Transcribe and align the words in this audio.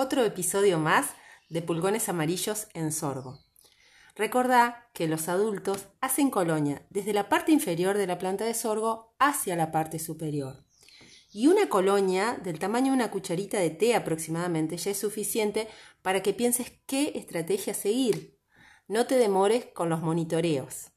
otro 0.00 0.24
episodio 0.24 0.78
más 0.78 1.08
de 1.48 1.60
Pulgones 1.60 2.08
Amarillos 2.08 2.68
en 2.72 2.92
Sorgo. 2.92 3.40
Recordá 4.14 4.88
que 4.94 5.08
los 5.08 5.28
adultos 5.28 5.88
hacen 6.00 6.30
colonia 6.30 6.86
desde 6.88 7.12
la 7.12 7.28
parte 7.28 7.50
inferior 7.50 7.98
de 7.98 8.06
la 8.06 8.16
planta 8.16 8.44
de 8.44 8.54
sorgo 8.54 9.16
hacia 9.18 9.56
la 9.56 9.72
parte 9.72 9.98
superior. 9.98 10.64
Y 11.32 11.48
una 11.48 11.68
colonia 11.68 12.38
del 12.44 12.60
tamaño 12.60 12.92
de 12.92 12.98
una 12.98 13.10
cucharita 13.10 13.58
de 13.58 13.70
té 13.70 13.96
aproximadamente 13.96 14.76
ya 14.76 14.92
es 14.92 14.98
suficiente 14.98 15.66
para 16.00 16.22
que 16.22 16.32
pienses 16.32 16.70
qué 16.86 17.14
estrategia 17.16 17.74
seguir. 17.74 18.38
No 18.86 19.08
te 19.08 19.16
demores 19.16 19.66
con 19.74 19.88
los 19.88 20.00
monitoreos. 20.00 20.92